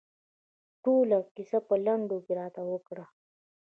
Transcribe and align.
ټوله 0.83 1.19
کیسه 1.35 1.59
په 1.67 1.75
لنډو 1.85 2.17
کې 2.25 2.31
راته 2.39 2.61
وکړه. 2.71 3.05